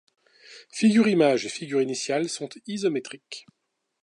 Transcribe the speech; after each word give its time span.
Figure 0.71 1.07
image 1.07 1.45
et 1.45 1.49
figure 1.49 1.79
initiale 1.79 2.27
sont 2.27 2.49
isométriques. 2.65 3.45